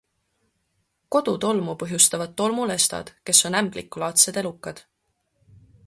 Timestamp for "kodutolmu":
1.15-1.75